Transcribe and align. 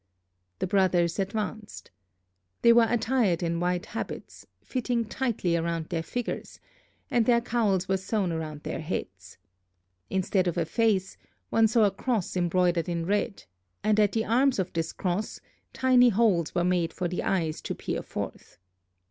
The 0.57 0.65
brothers 0.65 1.19
advanced. 1.19 1.91
They 2.63 2.73
were 2.73 2.87
attired 2.89 3.43
in 3.43 3.59
white 3.59 3.85
habits, 3.85 4.47
fitting 4.63 5.05
tightly 5.05 5.55
around 5.55 5.89
their 5.89 6.01
figures, 6.01 6.59
and 7.11 7.27
their 7.27 7.39
cowls 7.39 7.87
were 7.87 7.97
sewn 7.97 8.31
around 8.31 8.63
their 8.63 8.79
heads. 8.79 9.37
Instead 10.09 10.47
of 10.47 10.57
a 10.57 10.65
face, 10.65 11.17
one 11.51 11.67
saw 11.67 11.83
a 11.83 11.91
cross 11.91 12.35
embroidered 12.35 12.89
in 12.89 13.05
red, 13.05 13.43
and 13.83 13.99
at 13.99 14.13
the 14.13 14.25
arms 14.25 14.57
of 14.57 14.73
this 14.73 14.91
cross 14.91 15.39
tiny 15.71 16.09
holes 16.09 16.55
were 16.55 16.63
made 16.63 16.93
for 16.93 17.07
the 17.07 17.21
eyes 17.21 17.61
to 17.61 17.75
peer 17.75 18.01
forth. 18.01 18.57